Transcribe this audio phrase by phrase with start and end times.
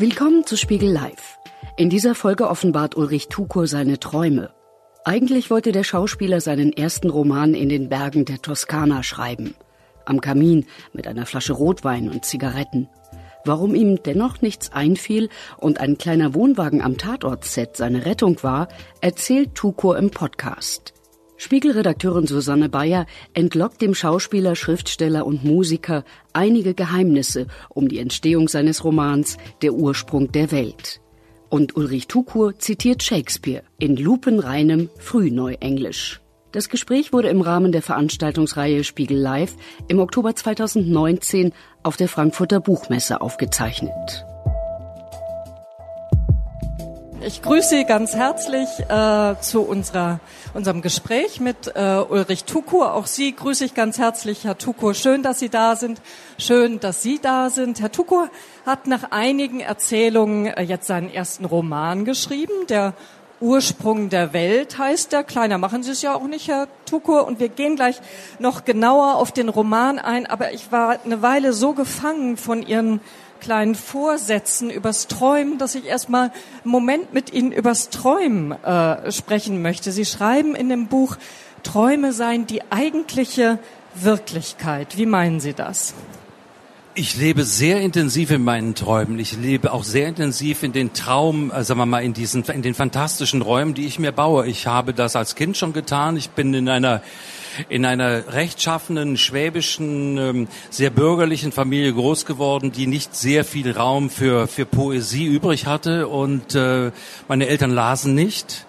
[0.00, 1.38] Willkommen zu Spiegel Live.
[1.76, 4.54] In dieser Folge offenbart Ulrich Tukur seine Träume.
[5.04, 9.56] Eigentlich wollte der Schauspieler seinen ersten Roman in den Bergen der Toskana schreiben.
[10.04, 12.88] Am Kamin mit einer Flasche Rotwein und Zigaretten.
[13.44, 18.68] Warum ihm dennoch nichts einfiel und ein kleiner Wohnwagen am Tatortset seine Rettung war,
[19.00, 20.94] erzählt Tukur im Podcast.
[21.40, 28.82] Spiegelredakteurin Susanne Bayer entlockt dem Schauspieler, Schriftsteller und Musiker einige Geheimnisse um die Entstehung seines
[28.82, 31.00] Romans Der Ursprung der Welt.
[31.48, 36.20] Und Ulrich Tukur zitiert Shakespeare in lupenreinem Frühneuenglisch.
[36.50, 39.54] Das Gespräch wurde im Rahmen der Veranstaltungsreihe Spiegel Live
[39.86, 41.52] im Oktober 2019
[41.84, 44.24] auf der Frankfurter Buchmesse aufgezeichnet.
[47.28, 50.18] Ich grüße Sie ganz herzlich äh, zu unserer,
[50.54, 52.94] unserem Gespräch mit äh, Ulrich Tukur.
[52.94, 54.94] Auch Sie grüße ich ganz herzlich, Herr Tukur.
[54.94, 56.00] Schön, dass Sie da sind.
[56.38, 57.82] Schön, dass Sie da sind.
[57.82, 58.30] Herr Tukur
[58.64, 62.94] hat nach einigen Erzählungen äh, jetzt seinen ersten Roman geschrieben, der
[63.40, 65.22] Ursprung der Welt heißt der.
[65.22, 67.26] Kleiner machen Sie es ja auch nicht, Herr Tukur.
[67.26, 68.00] Und wir gehen gleich
[68.38, 70.24] noch genauer auf den Roman ein.
[70.26, 73.00] Aber ich war eine Weile so gefangen von Ihren
[73.40, 76.30] kleinen Vorsätzen übers Träumen, dass ich erstmal
[76.64, 79.92] einen Moment mit Ihnen übers Träumen äh, sprechen möchte.
[79.92, 81.16] Sie schreiben in dem Buch,
[81.62, 83.58] Träume seien die eigentliche
[83.94, 84.96] Wirklichkeit.
[84.96, 85.94] Wie meinen Sie das?
[86.94, 89.20] Ich lebe sehr intensiv in meinen Träumen.
[89.20, 92.62] Ich lebe auch sehr intensiv in den Traum, äh, sagen wir mal, in diesen, in
[92.62, 94.46] den fantastischen Räumen, die ich mir baue.
[94.48, 96.16] Ich habe das als Kind schon getan.
[96.16, 97.00] Ich bin in einer
[97.68, 104.10] in einer rechtschaffenen, schwäbischen, ähm, sehr bürgerlichen Familie groß geworden, die nicht sehr viel Raum
[104.10, 106.08] für, für Poesie übrig hatte.
[106.08, 106.92] Und äh,
[107.28, 108.66] meine Eltern lasen nicht.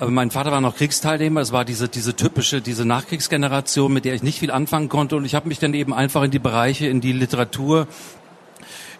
[0.00, 1.40] Aber mein Vater war noch Kriegsteilnehmer.
[1.40, 5.16] Es war diese, diese typische, diese Nachkriegsgeneration, mit der ich nicht viel anfangen konnte.
[5.16, 7.88] Und ich habe mich dann eben einfach in die Bereiche, in die Literatur,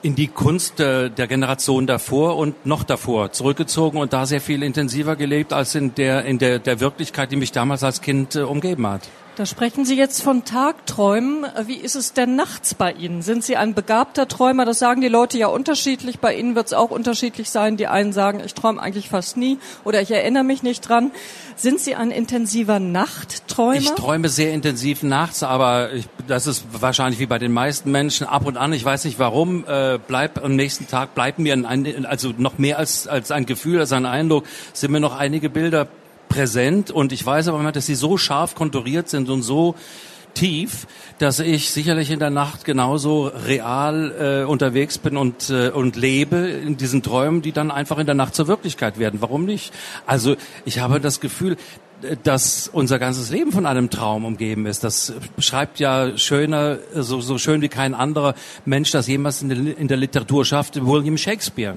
[0.03, 4.63] in die Kunst der, der Generation davor und noch davor zurückgezogen und da sehr viel
[4.63, 8.41] intensiver gelebt als in der, in der, der Wirklichkeit, die mich damals als Kind äh,
[8.41, 9.09] umgeben hat.
[9.39, 11.47] Da sprechen Sie jetzt von Tagträumen.
[11.65, 13.23] Wie ist es denn nachts bei Ihnen?
[13.23, 14.65] Sind Sie ein begabter Träumer?
[14.65, 16.19] Das sagen die Leute ja unterschiedlich.
[16.19, 17.77] Bei Ihnen wird es auch unterschiedlich sein.
[17.77, 21.13] Die einen sagen, ich träume eigentlich fast nie oder ich erinnere mich nicht dran.
[21.55, 23.77] Sind Sie ein intensiver Nachtträumer?
[23.77, 28.27] Ich träume sehr intensiv nachts, aber ich, das ist wahrscheinlich wie bei den meisten Menschen
[28.27, 28.73] ab und an.
[28.73, 29.65] Ich weiß nicht warum.
[29.69, 33.79] Äh, bleib am nächsten Tag bleibt mir ein, also noch mehr als als ein Gefühl,
[33.79, 35.87] als ein Eindruck, sind mir noch einige Bilder
[36.39, 39.75] präsent und ich weiß aber immer, dass sie so scharf konturiert sind und so
[40.35, 40.87] tief,
[41.19, 46.37] dass ich sicherlich in der Nacht genauso real äh, unterwegs bin und äh, und lebe
[46.37, 49.21] in diesen Träumen, die dann einfach in der Nacht zur Wirklichkeit werden.
[49.21, 49.75] Warum nicht?
[50.07, 51.57] Also ich habe das Gefühl,
[52.23, 54.85] dass unser ganzes Leben von einem Traum umgeben ist.
[54.85, 59.77] Das beschreibt ja schöner, so, so schön wie kein anderer Mensch, das jemals in der,
[59.77, 61.75] in der Literatur schafft, William Shakespeare.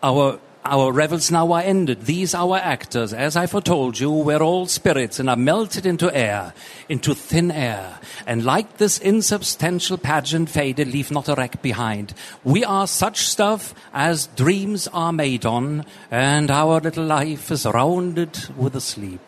[0.00, 0.38] Our
[0.68, 2.06] Our revels now are ended.
[2.06, 6.54] These our actors, as I foretold you, were all spirits and are melted into air,
[6.88, 8.00] into thin air.
[8.26, 12.14] And like this insubstantial pageant faded, leave not a wreck behind.
[12.42, 18.36] We are such stuff as dreams are made on, and our little life is rounded
[18.56, 19.20] with a sleep.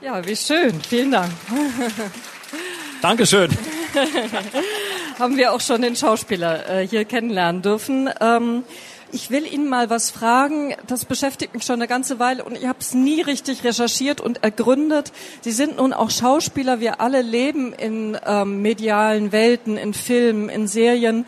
[0.00, 0.80] Ja, wie schön.
[0.80, 1.32] Vielen Dank.
[3.02, 3.50] Dankeschön.
[5.18, 8.08] Haben wir auch schon den Schauspieler äh, hier kennenlernen dürfen.
[8.20, 8.64] Ähm,
[9.12, 10.74] ich will Ihnen mal was fragen.
[10.86, 14.42] Das beschäftigt mich schon eine ganze Weile und ich habe es nie richtig recherchiert und
[14.42, 15.12] ergründet.
[15.42, 16.80] Sie sind nun auch Schauspieler.
[16.80, 21.26] Wir alle leben in ähm, medialen Welten, in Filmen, in Serien.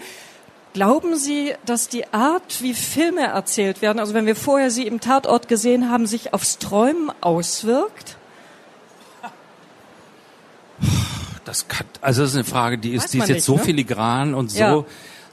[0.72, 5.00] Glauben Sie, dass die Art, wie Filme erzählt werden, also wenn wir vorher sie im
[5.00, 8.16] Tatort gesehen haben, sich aufs Träumen auswirkt?
[11.44, 13.62] Das kann, also das ist eine Frage, die ist, die ist jetzt nicht, so ne?
[13.62, 14.84] filigran und so ja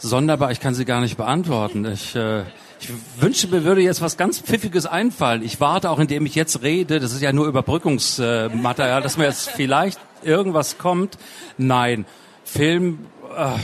[0.02, 1.86] sonderbar, ich kann sie gar nicht beantworten.
[1.86, 2.42] Ich, äh,
[2.80, 2.90] ich
[3.20, 5.44] wünsche, mir würde jetzt was ganz Pfiffiges einfallen.
[5.44, 9.52] Ich warte auch, indem ich jetzt rede, das ist ja nur Überbrückungsmaterial, dass mir jetzt
[9.52, 11.18] vielleicht irgendwas kommt.
[11.58, 12.06] Nein,
[12.44, 13.06] Film,
[13.36, 13.58] äh,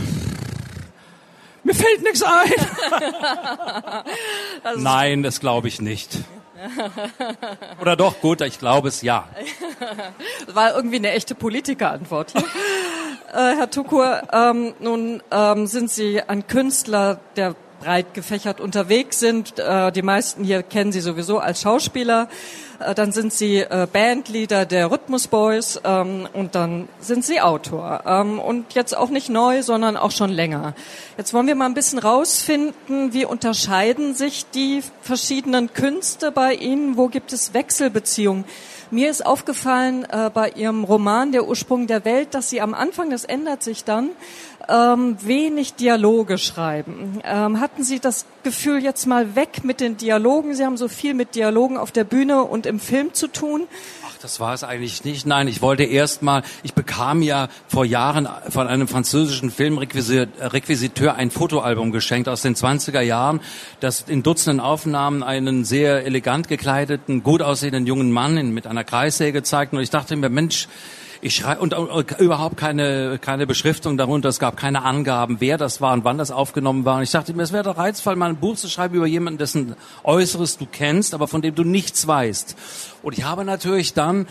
[1.64, 2.52] mir fällt nichts ein.
[4.78, 6.20] Nein, das glaube ich nicht.
[7.82, 9.28] Oder doch, gut, ich glaube es ja.
[10.48, 12.34] War irgendwie eine echte Politikerantwort.
[13.34, 19.60] Äh, Herr Tukur, ähm, nun ähm, sind Sie ein Künstler, der breit gefächert unterwegs sind.
[19.60, 22.30] Äh, die meisten hier kennen Sie sowieso als Schauspieler.
[22.80, 28.04] Äh, dann sind Sie äh, Bandleader der Rhythmus Boys ähm, und dann sind Sie Autor.
[28.06, 30.74] Ähm, und jetzt auch nicht neu, sondern auch schon länger.
[31.18, 36.96] Jetzt wollen wir mal ein bisschen rausfinden, wie unterscheiden sich die verschiedenen Künste bei Ihnen?
[36.96, 38.46] Wo gibt es Wechselbeziehungen?
[38.90, 43.10] Mir ist aufgefallen äh, bei Ihrem Roman Der Ursprung der Welt, dass Sie am Anfang,
[43.10, 44.12] das ändert sich dann,
[44.70, 47.22] ähm, wenig Dialoge schreiben.
[47.26, 50.56] Ähm, hatten Sie das Gefühl, jetzt mal weg mit den Dialogen?
[50.56, 53.68] Sie haben so viel mit Dialogen auf der Bühne und im Film zu tun.
[54.22, 55.26] Das war es eigentlich nicht.
[55.26, 61.32] Nein, ich wollte erst mal, ich bekam ja vor Jahren von einem französischen Filmrequisiteur ein
[61.32, 63.42] Fotoalbum geschenkt aus den 20er Jahren,
[63.80, 69.44] das in Dutzenden Aufnahmen einen sehr elegant gekleideten, gut aussehenden jungen Mann mit einer Kreissäge
[69.44, 69.74] zeigt.
[69.74, 70.68] Und ich dachte mir, Mensch,
[71.22, 74.30] ich schreibe und, und, überhaupt keine keine Beschriftung darunter.
[74.30, 76.98] Es gab keine Angaben, wer das war und wann das aufgenommen war.
[76.98, 79.38] Und ich dachte mir, es wäre doch reizvoll, mal ein Buch zu schreiben über jemanden,
[79.38, 82.56] dessen Äußeres du kennst, aber von dem du nichts weißt.
[83.04, 84.28] Und ich habe natürlich dann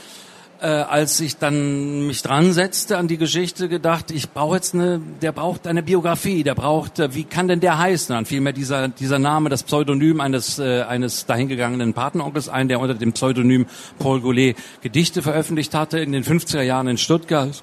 [0.61, 5.01] äh, als ich dann mich dran setzte an die Geschichte, gedacht, ich brauche jetzt eine,
[5.23, 8.15] der braucht eine Biografie, der braucht, äh, wie kann denn der heißen?
[8.15, 12.81] Dann fiel mir dieser, dieser Name, das Pseudonym eines, äh, eines dahingegangenen Patenonkels ein, der
[12.81, 13.67] unter dem Pseudonym
[13.99, 17.63] Paul Goulet Gedichte veröffentlicht hatte in den 50er Jahren in Stuttgart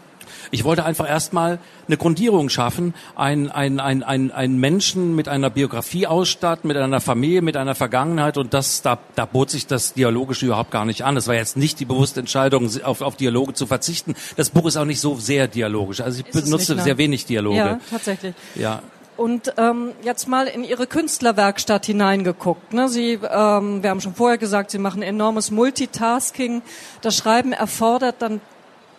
[0.51, 5.49] ich wollte einfach erstmal eine Grundierung schaffen, ein, ein, ein, ein, ein Menschen mit einer
[5.49, 9.93] Biografie ausstatten, mit einer Familie, mit einer Vergangenheit und das, da, da bot sich das
[9.93, 11.17] Dialogische überhaupt gar nicht an.
[11.17, 14.15] Es war jetzt nicht die bewusste Entscheidung, auf, auf Dialoge zu verzichten.
[14.37, 16.01] Das Buch ist auch nicht so sehr dialogisch.
[16.01, 17.57] Also ich ist benutze sehr wenig Dialoge.
[17.57, 18.33] Ja, tatsächlich.
[18.55, 18.81] Ja.
[19.15, 22.73] Und ähm, jetzt mal in Ihre Künstlerwerkstatt hineingeguckt.
[22.73, 22.89] Ne?
[22.89, 26.63] Sie, ähm, wir haben schon vorher gesagt, Sie machen enormes Multitasking.
[27.01, 28.41] Das Schreiben erfordert dann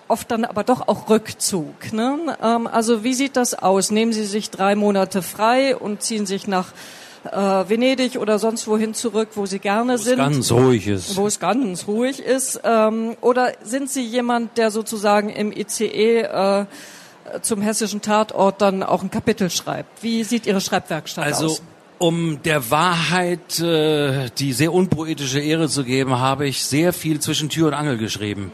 [0.09, 1.93] oft dann aber doch auch Rückzug.
[1.93, 2.37] Ne?
[2.43, 3.91] Ähm, also wie sieht das aus?
[3.91, 6.73] Nehmen Sie sich drei Monate frei und ziehen sich nach
[7.25, 10.19] äh, Venedig oder sonst wohin zurück, wo Sie gerne sind?
[10.19, 11.17] Wo es ganz ruhig ist.
[11.17, 12.61] Wo es ganz ruhig ist.
[12.65, 16.67] Ähm, oder sind Sie jemand, der sozusagen im ICE äh,
[17.41, 20.03] zum hessischen Tatort dann auch ein Kapitel schreibt?
[20.03, 21.63] Wie sieht Ihre Schreibwerkstatt also, aus?
[21.99, 27.49] Um der Wahrheit äh, die sehr unpoetische Ehre zu geben, habe ich sehr viel zwischen
[27.49, 28.53] Tür und Angel geschrieben.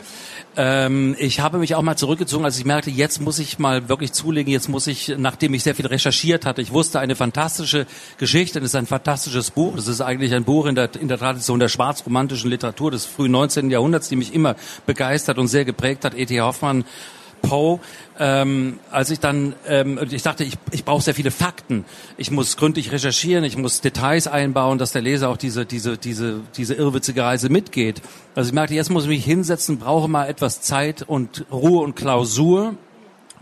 [0.56, 4.12] Ähm, ich habe mich auch mal zurückgezogen, als ich merkte, jetzt muss ich mal wirklich
[4.12, 7.86] zulegen, jetzt muss ich, nachdem ich sehr viel recherchiert hatte, ich wusste eine fantastische
[8.18, 11.18] Geschichte, das ist ein fantastisches Buch, das ist eigentlich ein Buch in der, in der
[11.18, 13.70] Tradition der schwarzromantischen Literatur des frühen 19.
[13.70, 14.56] Jahrhunderts, die mich immer
[14.86, 16.40] begeistert und sehr geprägt hat, E.T.
[16.40, 16.84] Hoffmann
[17.42, 17.80] Poe,
[18.18, 21.84] ähm, als ich dann, ähm, ich dachte, ich, ich brauche sehr viele Fakten.
[22.16, 26.40] Ich muss gründlich recherchieren, ich muss Details einbauen, dass der Leser auch diese, diese, diese,
[26.56, 28.02] diese irrwitzige Reise mitgeht.
[28.34, 31.96] Also ich merkte, jetzt muss ich mich hinsetzen, brauche mal etwas Zeit und Ruhe und
[31.96, 32.74] Klausur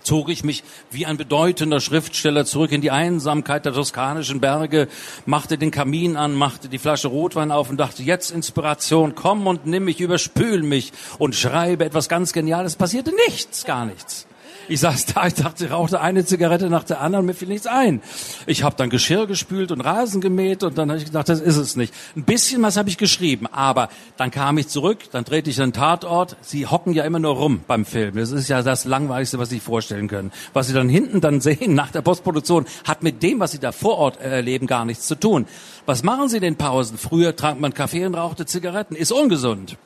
[0.03, 4.89] zog ich mich wie ein bedeutender Schriftsteller zurück in die Einsamkeit der toskanischen Berge,
[5.27, 9.67] machte den Kamin an, machte die Flasche Rotwein auf und dachte, jetzt Inspiration, komm und
[9.67, 12.77] nimm mich, überspül mich und schreibe etwas ganz Geniales.
[12.77, 14.28] Passierte nichts, gar nichts.
[14.69, 18.03] Ich saß da, ich dachte, rauchte eine Zigarette nach der anderen, mir fiel nichts ein.
[18.47, 21.56] Ich habe dann Geschirr gespült und Rasen gemäht und dann habe ich gedacht, das ist
[21.56, 21.94] es nicht.
[22.17, 23.88] Ein bisschen was habe ich geschrieben, aber
[24.19, 26.37] dann kam ich zurück, dann drehte ich einen Tatort.
[26.43, 28.17] Sie hocken ja immer nur rum beim Film.
[28.17, 30.32] Das ist ja das Langweiligste, was Sie sich vorstellen können.
[30.53, 33.73] Was Sie dann hinten dann sehen nach der Postproduktion, hat mit dem, was Sie da
[33.73, 35.47] vor Ort erleben, gar nichts zu tun.
[35.87, 36.99] Was machen Sie in den Pausen?
[36.99, 38.94] Früher trank man Kaffee und rauchte Zigaretten.
[38.97, 39.79] Ist ungesund.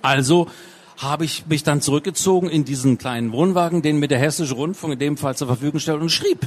[0.00, 0.46] Also
[0.96, 4.98] habe ich mich dann zurückgezogen in diesen kleinen Wohnwagen, den mir der Hessische Rundfunk in
[4.98, 6.46] dem Fall zur Verfügung stellt und schrieb.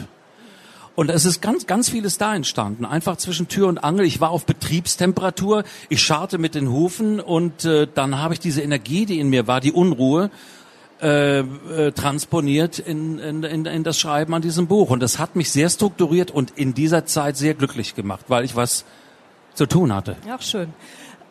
[0.95, 2.83] Und es ist ganz, ganz vieles da entstanden.
[2.83, 4.05] Einfach zwischen Tür und Angel.
[4.05, 5.63] Ich war auf Betriebstemperatur.
[5.87, 9.47] Ich scharte mit den Hufen und äh, dann habe ich diese Energie, die in mir
[9.47, 10.29] war, die Unruhe,
[11.01, 14.89] äh, äh, transponiert in, in, in, in das Schreiben an diesem Buch.
[14.89, 18.57] Und das hat mich sehr strukturiert und in dieser Zeit sehr glücklich gemacht, weil ich
[18.57, 18.83] was
[19.53, 20.17] zu tun hatte.
[20.29, 20.73] Ach, schön.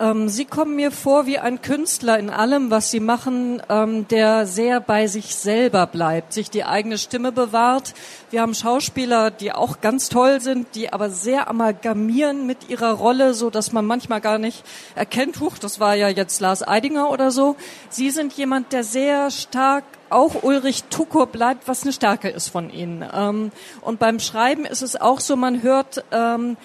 [0.00, 4.46] Ähm, Sie kommen mir vor wie ein Künstler in allem, was Sie machen, ähm, der
[4.46, 7.94] sehr bei sich selber bleibt, sich die eigene Stimme bewahrt.
[8.30, 13.34] Wir haben Schauspieler, die auch ganz toll sind, die aber sehr amalgamieren mit ihrer Rolle,
[13.34, 14.62] so dass man manchmal gar nicht
[14.94, 17.56] erkennt, huch, das war ja jetzt Lars Eidinger oder so.
[17.88, 22.70] Sie sind jemand, der sehr stark auch Ulrich Tukur bleibt, was eine Stärke ist von
[22.70, 23.04] Ihnen.
[23.12, 23.50] Ähm,
[23.80, 26.56] und beim Schreiben ist es auch so, man hört, ähm,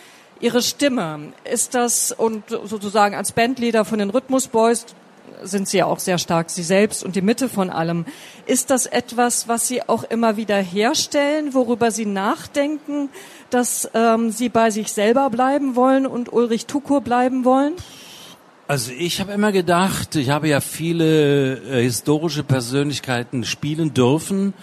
[0.44, 4.86] Ihre Stimme, ist das, und sozusagen als Bandleader von den Rhythmus Boys
[5.42, 8.06] sind Sie ja auch sehr stark, Sie selbst und die Mitte von allem.
[8.46, 13.08] Ist das etwas, was Sie auch immer wieder herstellen, worüber Sie nachdenken,
[13.52, 17.76] dass ähm, Sie bei sich selber bleiben wollen und Ulrich Tukur bleiben wollen?
[18.68, 24.54] Also ich habe immer gedacht, ich habe ja viele äh, historische Persönlichkeiten spielen dürfen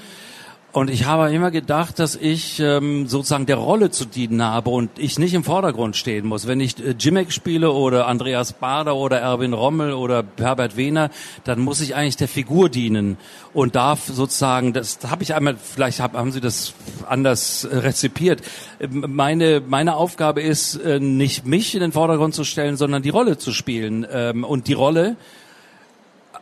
[0.72, 4.90] und ich habe immer gedacht, dass ich ähm, sozusagen der Rolle zu dienen habe und
[4.98, 6.46] ich nicht im Vordergrund stehen muss.
[6.46, 11.10] Wenn ich äh, Jimmick spiele oder Andreas Bader oder Erwin Rommel oder Herbert Wehner,
[11.42, 13.16] dann muss ich eigentlich der Figur dienen
[13.52, 16.74] und darf sozusagen, das habe ich einmal, vielleicht hab, haben Sie das
[17.08, 18.42] anders äh, rezipiert.
[18.88, 23.38] Meine, meine Aufgabe ist, äh, nicht mich in den Vordergrund zu stellen, sondern die Rolle
[23.38, 24.06] zu spielen.
[24.08, 25.16] Ähm, und die Rolle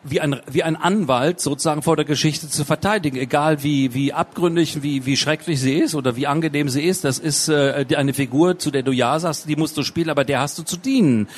[0.04, 4.82] wie ein, wie ein Anwalt sozusagen vor der Geschichte zu verteidigen, egal wie, wie abgründig,
[4.82, 7.04] wie, wie schrecklich sie ist oder wie angenehm sie ist.
[7.04, 10.24] Das ist äh, eine Figur, zu der du Ja sagst, die musst du spielen, aber
[10.24, 11.28] der hast du zu dienen.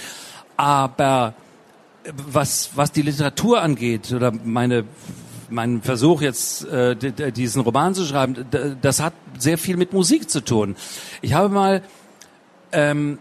[0.56, 1.34] Aber
[2.30, 4.84] was, was die Literatur angeht oder meine
[5.52, 6.94] mein Versuch jetzt äh,
[7.32, 8.46] diesen Roman zu schreiben,
[8.80, 10.76] das hat sehr viel mit Musik zu tun.
[11.22, 11.82] Ich habe mal
[12.72, 13.18] ähm,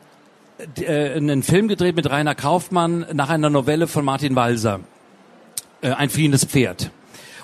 [0.79, 4.81] äh, einen Film gedreht mit Rainer Kaufmann nach einer Novelle von Martin Walser,
[5.81, 6.91] äh, ein fliehendes Pferd.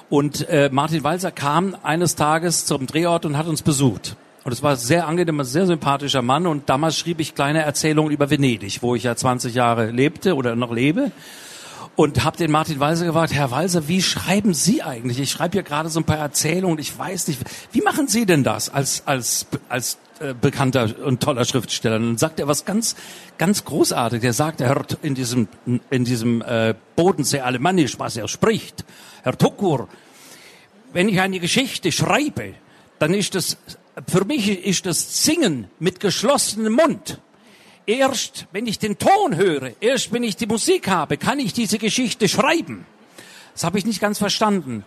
[0.09, 4.15] Und äh, Martin Walser kam eines Tages zum Drehort und hat uns besucht.
[4.43, 6.45] Und es war sehr angenehm, ein sehr sympathischer Mann.
[6.45, 10.55] Und damals schrieb ich kleine Erzählungen über Venedig, wo ich ja 20 Jahre lebte oder
[10.55, 11.11] noch lebe
[11.95, 15.19] und habe den Martin Walser gefragt, Herr Walser, wie schreiben Sie eigentlich?
[15.19, 17.39] Ich schreibe hier gerade so ein paar Erzählungen, ich weiß nicht,
[17.71, 21.95] wie machen Sie denn das als als als äh, bekannter und toller Schriftsteller?
[21.97, 22.95] Und dann sagt er was ganz
[23.37, 24.23] ganz großartig.
[24.23, 25.47] Er sagt, er hört in diesem
[25.89, 28.83] in diesem äh, Bodensee Alemannisch, was er spricht,
[29.23, 29.87] Herr Tukur,
[30.91, 32.53] wenn ich eine Geschichte schreibe,
[32.99, 33.57] dann ist das
[34.07, 37.21] für mich ist das Singen mit geschlossenem Mund
[37.85, 41.77] erst wenn ich den Ton höre, erst wenn ich die Musik habe, kann ich diese
[41.77, 42.85] Geschichte schreiben.
[43.53, 44.83] Das habe ich nicht ganz verstanden.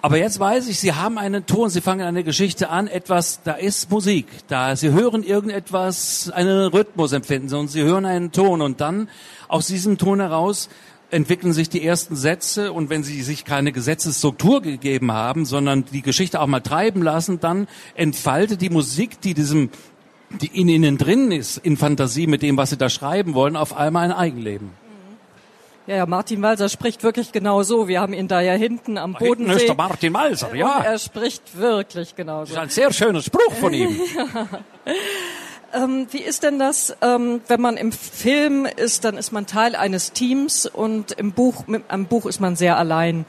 [0.00, 3.54] Aber jetzt weiß ich, Sie haben einen Ton, Sie fangen eine Geschichte an, etwas, da
[3.54, 8.60] ist Musik, da Sie hören irgendetwas, einen Rhythmus empfinden Sie und Sie hören einen Ton
[8.62, 9.08] und dann
[9.48, 10.68] aus diesem Ton heraus
[11.10, 16.02] entwickeln sich die ersten Sätze und wenn Sie sich keine Gesetzesstruktur gegeben haben, sondern die
[16.02, 19.70] Geschichte auch mal treiben lassen, dann entfaltet die Musik, die diesem
[20.30, 23.76] die in ihnen drin ist, in Fantasie mit dem, was sie da schreiben wollen, auf
[23.76, 24.70] einmal ein Eigenleben.
[25.86, 27.88] Ja, ja, Martin Walser spricht wirklich genau so.
[27.88, 29.36] Wir haben ihn da ja hinten am Bodensee.
[29.36, 30.82] Hinten ist der Martin Walser, ja.
[30.82, 32.52] Er spricht wirklich genau so.
[32.52, 33.88] Das ist ein sehr schöner Spruch von ihm.
[34.14, 34.46] ja.
[35.72, 39.74] ähm, wie ist denn das, ähm, wenn man im Film ist, dann ist man Teil
[39.74, 43.24] eines Teams und im Buch, mit einem Buch ist man sehr allein.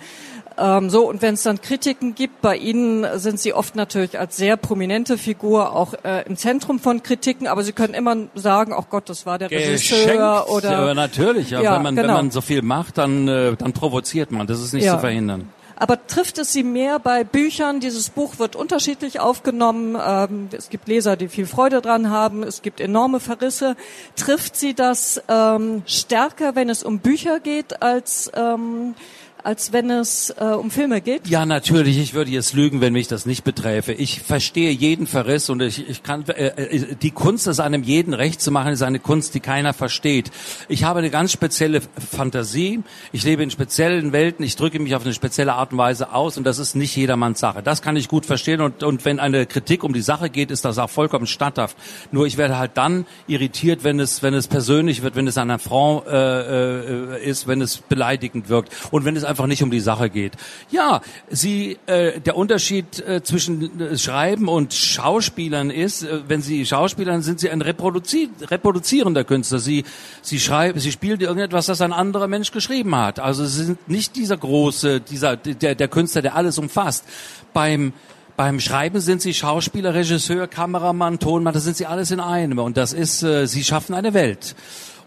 [0.59, 4.37] Ähm, so, und wenn es dann Kritiken gibt, bei Ihnen sind Sie oft natürlich als
[4.37, 8.89] sehr prominente Figur auch äh, im Zentrum von Kritiken, aber Sie können immer sagen, ach
[8.89, 10.71] Gott, das war der Geschenkt, Regisseur oder.
[10.71, 12.07] Ja, natürlich, ja, ja wenn, man, genau.
[12.09, 14.47] wenn man so viel macht, dann, äh, dann provoziert man.
[14.47, 14.95] Das ist nicht ja.
[14.95, 15.49] zu verhindern.
[15.81, 17.79] Aber trifft es Sie mehr bei Büchern?
[17.79, 19.97] Dieses Buch wird unterschiedlich aufgenommen.
[20.05, 22.43] Ähm, es gibt Leser, die viel Freude dran haben.
[22.43, 23.77] Es gibt enorme Verrisse.
[24.17, 28.93] Trifft Sie das ähm, stärker, wenn es um Bücher geht, als ähm,
[29.43, 31.27] als wenn es äh, um Filme geht?
[31.27, 31.97] Ja, natürlich.
[31.97, 33.93] Ich würde jetzt lügen, wenn mich das nicht beträfe.
[33.93, 38.13] Ich verstehe jeden Verriss und ich, ich kann äh, äh, die Kunst, es einem jeden
[38.13, 40.31] recht zu machen, ist eine Kunst, die keiner versteht.
[40.67, 42.81] Ich habe eine ganz spezielle Fantasie.
[43.11, 44.43] Ich lebe in speziellen Welten.
[44.43, 47.39] Ich drücke mich auf eine spezielle Art und Weise aus und das ist nicht jedermanns
[47.39, 47.63] Sache.
[47.63, 50.65] Das kann ich gut verstehen und, und wenn eine Kritik um die Sache geht, ist
[50.65, 51.77] das auch vollkommen statthaft.
[52.11, 55.51] Nur ich werde halt dann irritiert, wenn es wenn es persönlich wird, wenn es ein
[55.51, 59.79] Affront äh, äh, ist, wenn es beleidigend wirkt und wenn es einfach nicht um die
[59.79, 60.33] Sache geht.
[60.71, 66.65] Ja, sie, äh, der Unterschied äh, zwischen äh, Schreiben und Schauspielern ist, äh, wenn sie
[66.65, 69.59] Schauspielern sind, sie ein Reproduzi reproduzierender Künstler.
[69.59, 69.85] Sie,
[70.21, 73.19] sie schreiben, sie spielen irgendetwas, das ein anderer Mensch geschrieben hat.
[73.19, 77.05] Also sie sind nicht dieser große, dieser der, der Künstler, der alles umfasst.
[77.53, 77.93] Beim
[78.39, 82.59] beim Schreiben sind sie Schauspieler, Regisseur, Kameramann, Tonmann, das sind sie alles in einem.
[82.59, 84.55] Und das ist, äh, sie schaffen eine Welt.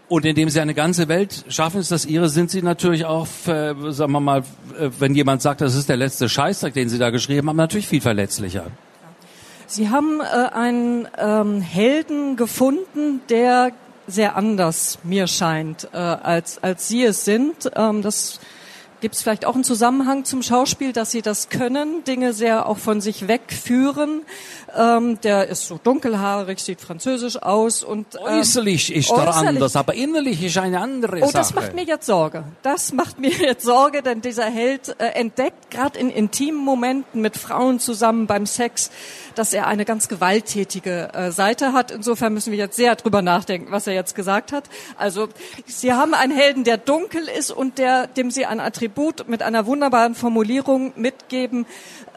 [0.09, 3.73] Und indem sie eine ganze Welt schaffen, ist das ihre, sind sie natürlich auch, äh,
[3.91, 4.43] sagen wir mal,
[4.79, 7.87] äh, wenn jemand sagt, das ist der letzte Scheißdreck, den sie da geschrieben haben, natürlich
[7.87, 8.65] viel verletzlicher.
[9.65, 13.71] Sie haben äh, einen ähm, Helden gefunden, der
[14.05, 17.71] sehr anders mir scheint, äh, als, als Sie es sind.
[17.75, 18.39] Ähm, das
[19.03, 22.77] Gibt es vielleicht auch einen Zusammenhang zum Schauspiel, dass Sie das können, Dinge sehr auch
[22.77, 24.21] von sich wegführen?
[24.77, 29.93] Ähm, der ist so dunkelhaarig, sieht französisch aus und ähm, äußerlich ist er anders, aber
[29.93, 31.29] innerlich ist eine andere Sache.
[31.29, 32.45] Oh, das macht mir jetzt Sorge.
[32.61, 37.35] Das macht mir jetzt Sorge, denn dieser Held äh, entdeckt gerade in intimen Momenten mit
[37.35, 38.89] Frauen zusammen beim Sex,
[39.35, 41.91] dass er eine ganz gewalttätige äh, Seite hat.
[41.91, 44.63] Insofern müssen wir jetzt sehr drüber nachdenken, was er jetzt gesagt hat.
[44.97, 45.27] Also
[45.65, 48.92] Sie haben einen Helden, der dunkel ist und der, dem Sie ein Attribut
[49.27, 51.65] mit einer wunderbaren Formulierung mitgeben.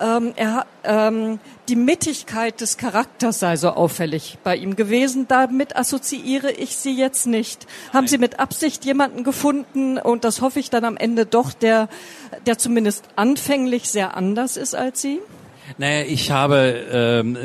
[0.01, 5.27] Ähm, er, ähm, die Mittigkeit des Charakters sei so auffällig bei ihm gewesen.
[5.29, 7.67] Damit assoziiere ich Sie jetzt nicht.
[7.93, 11.89] Haben Sie mit Absicht jemanden gefunden und das hoffe ich dann am Ende doch, der,
[12.47, 15.21] der zumindest anfänglich sehr anders ist als Sie?
[15.79, 17.37] Naja, ich habe, ähm,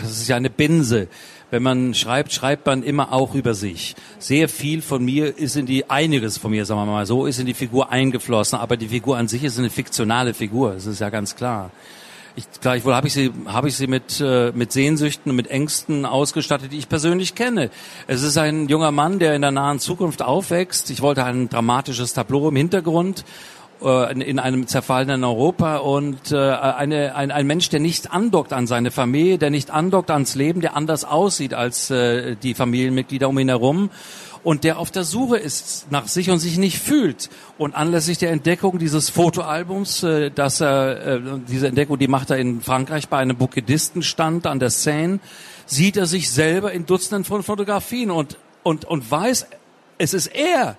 [0.00, 1.08] das ist ja eine Binse.
[1.50, 3.94] Wenn man schreibt, schreibt man immer auch über sich.
[4.18, 7.38] Sehr viel von mir ist in die, einiges von mir, sagen wir mal so, ist
[7.38, 11.00] in die Figur eingeflossen, aber die Figur an sich ist eine fiktionale Figur, das ist
[11.00, 11.70] ja ganz klar.
[12.36, 16.04] Ich, gleichwohl habe ich sie, habe ich sie mit, äh, mit Sehnsüchten und mit Ängsten
[16.04, 17.70] ausgestattet, die ich persönlich kenne.
[18.08, 20.90] Es ist ein junger Mann, der in der nahen Zukunft aufwächst.
[20.90, 23.24] Ich wollte ein dramatisches Tableau im Hintergrund
[23.80, 28.90] in einem zerfallenen Europa und äh, eine, ein, ein Mensch, der nicht andockt an seine
[28.90, 33.48] Familie, der nicht andockt ans Leben, der anders aussieht als äh, die Familienmitglieder um ihn
[33.48, 33.90] herum
[34.44, 37.30] und der auf der Suche ist nach sich und sich nicht fühlt.
[37.58, 42.36] Und anlässlich der Entdeckung dieses Fotoalbums, äh, dass er, äh, diese Entdeckung, die macht er
[42.36, 45.18] in Frankreich bei einem Bukidistenstand an der Seine,
[45.66, 49.46] sieht er sich selber in Dutzenden von Fotografien und, und, und weiß,
[49.96, 50.76] es ist er,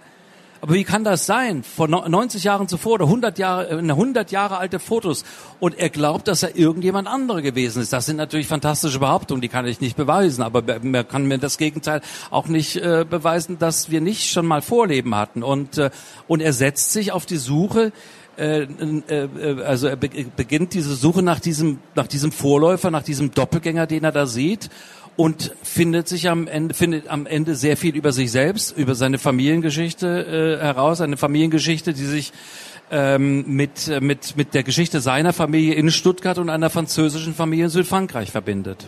[0.66, 1.62] aber wie kann das sein?
[1.62, 5.24] Vor 90 Jahren zuvor oder 100 Jahre, 100 äh, Jahre alte Fotos.
[5.60, 7.94] Und er glaubt, dass er irgendjemand andere gewesen ist.
[7.94, 10.42] Das sind natürlich fantastische Behauptungen, die kann ich nicht beweisen.
[10.42, 14.64] Aber man kann mir das Gegenteil auch nicht äh, beweisen, dass wir nicht schon mal
[14.64, 15.44] Vorleben hatten.
[15.44, 15.92] Und, äh,
[16.28, 17.92] und er setzt sich auf die Suche
[18.38, 23.86] äh, äh, also er beginnt diese Suche nach diesem, nach diesem Vorläufer, nach diesem Doppelgänger,
[23.86, 24.72] den er da sieht
[25.16, 29.18] und findet sich am Ende, findet am Ende sehr viel über sich selbst, über seine
[29.18, 32.34] Familiengeschichte äh, heraus, eine Familiengeschichte, die sich
[32.92, 37.72] ähm, mit, mit, mit der Geschichte seiner Familie in Stuttgart und einer französischen Familie in
[37.72, 38.86] Südfrankreich verbindet.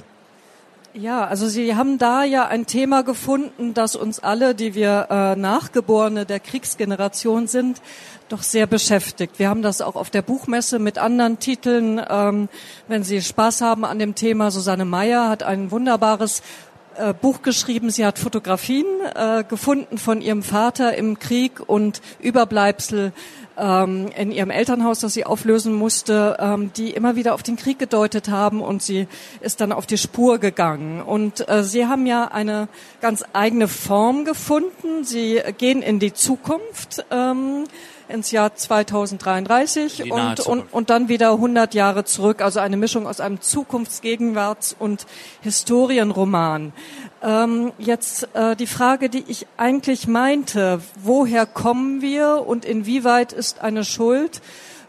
[1.00, 5.36] Ja, also Sie haben da ja ein Thema gefunden, das uns alle, die wir äh,
[5.36, 7.84] Nachgeborene der Kriegsgeneration sind,
[8.30, 9.38] doch sehr beschäftigt.
[9.38, 12.01] Wir haben das auch auf der Buchmesse mit anderen Titeln.
[12.10, 12.50] Ähm,
[12.88, 16.42] wenn Sie Spaß haben an dem Thema, Susanne Meyer hat ein wunderbares
[16.96, 17.92] äh, Buch geschrieben.
[17.92, 23.13] Sie hat Fotografien äh, gefunden von ihrem Vater im Krieg und Überbleibsel
[23.58, 27.80] ähm, in ihrem Elternhaus, das sie auflösen musste, ähm, die immer wieder auf den Krieg
[27.80, 29.08] gedeutet haben und sie
[29.42, 31.02] ist dann auf die Spur gegangen.
[31.02, 32.68] Und äh, sie haben ja eine
[33.02, 35.04] ganz eigene Form gefunden.
[35.04, 37.06] Sie gehen in die Zukunft.
[37.12, 37.66] Ähm,
[38.10, 43.20] ins Jahr 2033 und, und, und dann wieder 100 Jahre zurück, also eine Mischung aus
[43.20, 45.06] einem Zukunftsgegenwarts- und
[45.42, 46.74] Historienroman.
[47.22, 53.62] Ähm, jetzt äh, die Frage, die ich eigentlich meinte, woher kommen wir und inwieweit ist
[53.62, 54.42] eine Schuld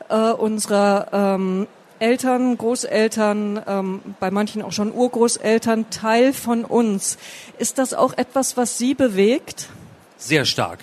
[0.08, 1.66] äh, unserer ähm,
[1.98, 7.18] Eltern, Großeltern, ähm, bei manchen auch schon Urgroßeltern Teil von uns.
[7.58, 9.68] Ist das auch etwas, was Sie bewegt?
[10.16, 10.80] Sehr stark.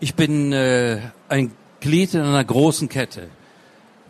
[0.00, 3.28] Ich bin äh, ein Glied in einer großen Kette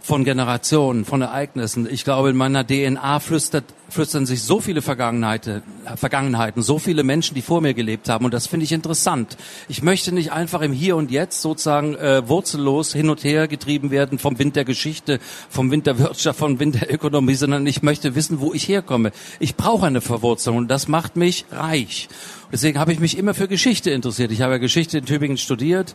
[0.09, 1.87] von Generationen, von Ereignissen.
[1.91, 5.61] Ich glaube, in meiner DNA flüstert, flüstern sich so viele Vergangenheiten,
[5.97, 8.25] Vergangenheiten, so viele Menschen, die vor mir gelebt haben.
[8.25, 9.37] Und das finde ich interessant.
[9.69, 13.91] Ich möchte nicht einfach im Hier und Jetzt sozusagen äh, wurzellos hin und her getrieben
[13.91, 17.83] werden vom Wind der Geschichte, vom Wind der Wirtschaft, vom Wind der Ökonomie, sondern ich
[17.83, 19.13] möchte wissen, wo ich herkomme.
[19.41, 22.09] Ich brauche eine Verwurzelung und das macht mich reich.
[22.51, 24.33] Deswegen habe ich mich immer für Geschichte interessiert.
[24.33, 25.95] Ich habe ja Geschichte in Tübingen studiert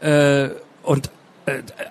[0.00, 0.50] äh,
[0.84, 1.10] und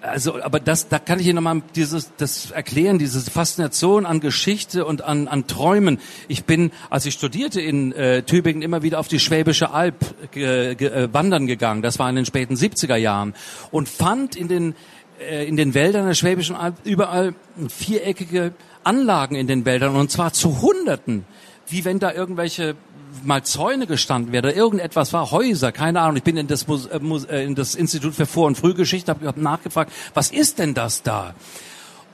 [0.01, 4.85] also, aber das, da kann ich Ihnen nochmal dieses, das erklären, diese Faszination an Geschichte
[4.85, 5.99] und an, an Träumen.
[6.27, 9.95] Ich bin, als ich studierte in äh, Tübingen, immer wieder auf die Schwäbische Alb
[10.35, 11.81] äh, äh, wandern gegangen.
[11.81, 13.33] Das war in den späten 70er Jahren
[13.71, 14.75] und fand in den
[15.19, 17.33] äh, in den Wäldern der Schwäbischen Alb überall
[17.69, 21.25] viereckige Anlagen in den Wäldern und zwar zu Hunderten,
[21.67, 22.75] wie wenn da irgendwelche
[23.23, 26.17] mal Zäune gestanden wäre, irgendetwas war, Häuser, keine Ahnung.
[26.17, 26.97] Ich bin in das, äh,
[27.29, 31.03] äh, in das Institut für Vor- und Frühgeschichte, habe hab nachgefragt, was ist denn das
[31.03, 31.33] da?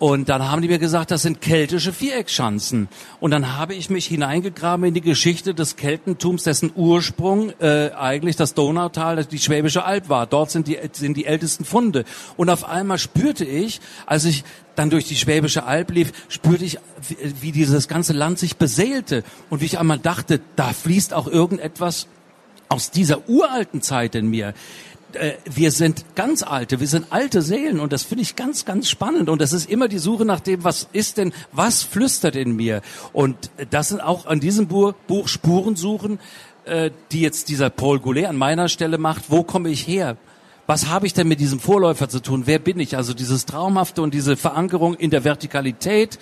[0.03, 2.89] Und dann haben die mir gesagt, das sind keltische Viereckschanzen.
[3.21, 8.35] Und dann habe ich mich hineingegraben in die Geschichte des Keltentums, dessen Ursprung äh, eigentlich
[8.35, 10.27] das Donautal, die Schwäbische Alb war.
[10.27, 12.03] Dort sind die, sind die ältesten Funde.
[12.35, 14.43] Und auf einmal spürte ich, als ich
[14.75, 19.23] dann durch die Schwäbische Alb lief, spürte ich, wie, wie dieses ganze Land sich beseelte.
[19.49, 22.07] Und wie ich einmal dachte, da fließt auch irgendetwas
[22.67, 24.53] aus dieser uralten Zeit in mir
[25.15, 28.89] äh, wir sind ganz alte, wir sind alte Seelen und das finde ich ganz, ganz
[28.89, 32.55] spannend und das ist immer die Suche nach dem, was ist denn, was flüstert in
[32.55, 36.19] mir und das sind auch an diesem Buch, Buch Spuren suchen,
[36.65, 40.17] äh, die jetzt dieser Paul Goulet an meiner Stelle macht, wo komme ich her?
[40.65, 42.43] Was habe ich denn mit diesem Vorläufer zu tun?
[42.45, 42.95] Wer bin ich?
[42.95, 46.19] Also dieses Traumhafte und diese Verankerung in der Vertikalität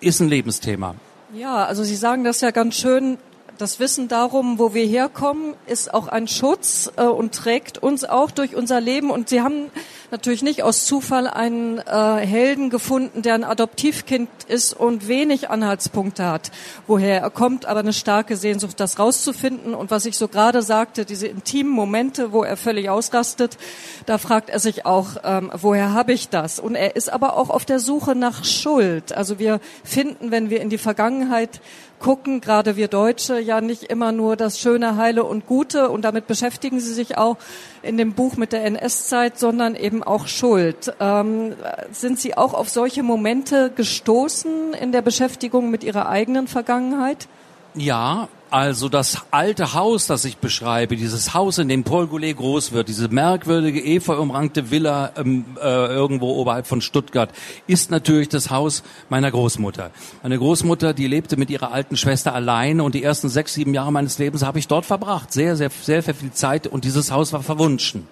[0.00, 0.96] ist ein Lebensthema.
[1.34, 3.16] Ja, also Sie sagen das ja ganz schön,
[3.60, 8.30] das Wissen darum, wo wir herkommen, ist auch ein Schutz äh, und trägt uns auch
[8.30, 9.10] durch unser Leben.
[9.10, 9.70] Und Sie haben
[10.10, 16.24] natürlich nicht aus Zufall einen äh, Helden gefunden, der ein Adoptivkind ist und wenig Anhaltspunkte
[16.24, 16.50] hat,
[16.86, 19.74] woher er kommt, aber eine starke Sehnsucht, das rauszufinden.
[19.74, 23.58] Und was ich so gerade sagte, diese intimen Momente, wo er völlig ausrastet,
[24.06, 26.60] da fragt er sich auch, ähm, woher habe ich das?
[26.60, 29.12] Und er ist aber auch auf der Suche nach Schuld.
[29.12, 31.60] Also wir finden, wenn wir in die Vergangenheit
[32.00, 36.26] gucken, gerade wir Deutsche, ja nicht immer nur das Schöne, Heile und Gute und damit
[36.26, 37.36] beschäftigen Sie sich auch
[37.82, 40.92] in dem Buch mit der NS-Zeit, sondern eben auch Schuld.
[40.98, 41.54] Ähm,
[41.92, 47.28] sind Sie auch auf solche Momente gestoßen in der Beschäftigung mit Ihrer eigenen Vergangenheit?
[47.74, 52.72] Ja, also das alte Haus, das ich beschreibe, dieses Haus, in dem Paul Goulet groß
[52.72, 57.30] wird, diese merkwürdige efeu-umrankte Villa ähm, äh, irgendwo oberhalb von Stuttgart,
[57.66, 59.90] ist natürlich das Haus meiner Großmutter.
[60.22, 63.92] Meine Großmutter, die lebte mit ihrer alten Schwester alleine und die ersten sechs, sieben Jahre
[63.92, 65.32] meines Lebens habe ich dort verbracht.
[65.32, 68.08] Sehr, sehr, sehr, sehr viel Zeit und dieses Haus war verwunschen.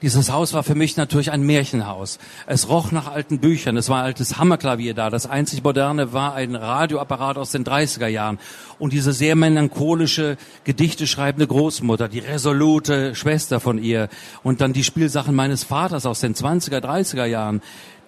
[0.00, 2.18] Dieses Haus war für mich natürlich ein Märchenhaus.
[2.46, 3.76] Es roch nach alten Büchern.
[3.76, 5.10] Es war ein altes Hammerklavier da.
[5.10, 8.38] Das einzig moderne war ein Radioapparat aus den 30er Jahren.
[8.78, 14.08] Und diese sehr melancholische, Gedichte schreibende Großmutter, die resolute Schwester von ihr.
[14.42, 17.60] Und dann die Spielsachen meines Vaters aus den 20er, 30er Jahren.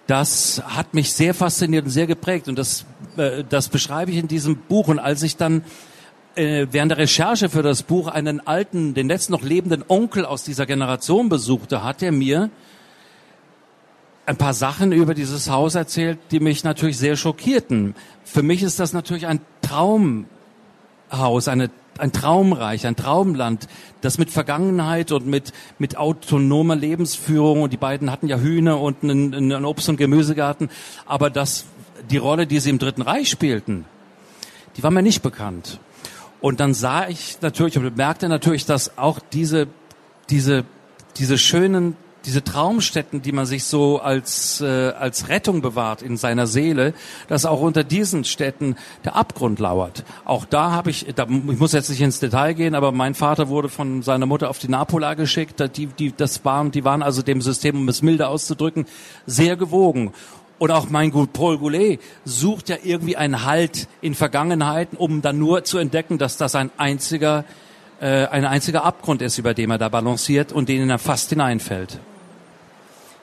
[0.07, 2.47] Das hat mich sehr fasziniert und sehr geprägt.
[2.47, 2.85] Und das,
[3.17, 4.87] äh, das beschreibe ich in diesem Buch.
[4.87, 5.63] Und als ich dann
[6.35, 10.43] äh, während der Recherche für das Buch einen alten, den letzten noch lebenden Onkel aus
[10.43, 12.49] dieser Generation besuchte, hat er mir
[14.25, 17.95] ein paar Sachen über dieses Haus erzählt, die mich natürlich sehr schockierten.
[18.23, 20.27] Für mich ist das natürlich ein Traumhaus,
[21.47, 21.69] eine,
[21.99, 23.67] ein Traumreich, ein Traumland,
[24.01, 29.03] das mit Vergangenheit und mit, mit autonomer Lebensführung, und die beiden hatten ja Hühner und
[29.03, 30.69] einen, einen Obst- und Gemüsegarten,
[31.05, 31.65] aber das,
[32.09, 33.85] die Rolle, die sie im Dritten Reich spielten,
[34.75, 35.79] die war mir nicht bekannt.
[36.41, 39.67] Und dann sah ich natürlich und bemerkte natürlich, dass auch diese,
[40.29, 40.65] diese,
[41.17, 41.95] diese schönen,
[42.25, 46.93] diese Traumstätten, die man sich so als, äh, als Rettung bewahrt in seiner Seele,
[47.27, 50.03] dass auch unter diesen Städten der Abgrund lauert.
[50.25, 53.47] Auch da habe ich, da, ich muss jetzt nicht ins Detail gehen, aber mein Vater
[53.49, 55.63] wurde von seiner Mutter auf die Napola geschickt.
[55.77, 58.85] Die, die, das waren, die waren also dem System, um es milde auszudrücken,
[59.27, 60.11] sehr gewogen.
[60.57, 65.37] Und auch mein Gut Paul Goulet sucht ja irgendwie einen Halt in Vergangenheiten, um dann
[65.37, 67.43] nur zu entdecken, dass das ein einziger,
[67.99, 71.99] äh, ein einziger Abgrund ist, über dem er da balanciert und den er fast hineinfällt.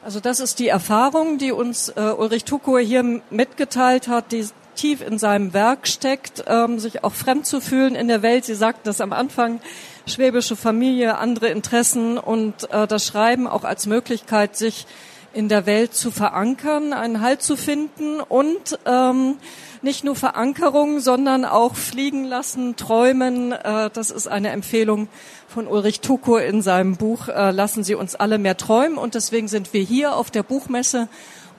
[0.05, 5.01] Also das ist die Erfahrung, die uns äh, Ulrich Tukur hier mitgeteilt hat, die tief
[5.01, 8.45] in seinem Werk steckt, ähm, sich auch fremd zu fühlen in der Welt.
[8.45, 9.61] Sie sagten das am Anfang,
[10.07, 14.87] schwäbische Familie, andere Interessen und äh, das Schreiben auch als Möglichkeit, sich
[15.33, 19.37] in der Welt zu verankern, einen Halt zu finden und ähm,
[19.83, 23.53] nicht nur Verankerung, sondern auch fliegen lassen, träumen.
[23.53, 25.09] Äh, das ist eine Empfehlung
[25.49, 28.97] von Ulrich Tukur in seinem Buch äh, Lassen Sie uns alle mehr träumen.
[28.97, 31.09] Und deswegen sind wir hier auf der Buchmesse,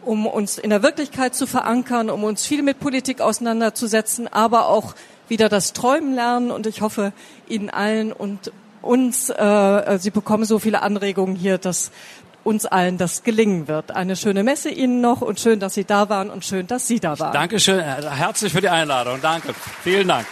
[0.03, 4.95] um uns in der Wirklichkeit zu verankern, um uns viel mit Politik auseinanderzusetzen, aber auch
[5.27, 6.51] wieder das Träumen lernen.
[6.51, 7.13] Und ich hoffe,
[7.47, 11.91] Ihnen allen und uns, äh, Sie bekommen so viele Anregungen hier, dass
[12.43, 13.95] uns allen das gelingen wird.
[13.95, 16.99] Eine schöne Messe Ihnen noch und schön, dass Sie da waren und schön, dass Sie
[16.99, 17.34] da waren.
[17.34, 19.19] Dankeschön, herzlich für die Einladung.
[19.21, 19.53] Danke.
[19.84, 20.25] Vielen Dank.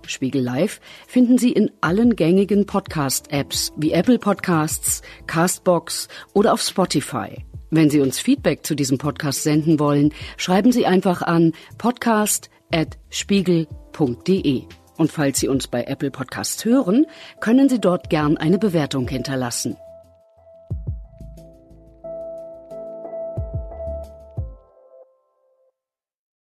[0.07, 7.45] Spiegel Live finden Sie in allen gängigen Podcast-Apps wie Apple Podcasts, Castbox oder auf Spotify.
[7.71, 14.63] Wenn Sie uns Feedback zu diesem Podcast senden wollen, schreiben Sie einfach an podcast.spiegel.de.
[14.97, 17.07] Und falls Sie uns bei Apple Podcasts hören,
[17.41, 19.77] können Sie dort gern eine Bewertung hinterlassen.